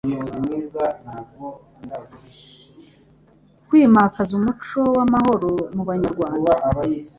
kwimakaza 3.67 4.31
umuco 4.39 4.79
w 4.95 4.97
amahoro 5.05 5.49
mu 5.75 5.83
banyarwanda 5.89 6.51